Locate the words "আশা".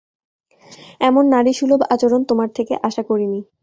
2.87-3.03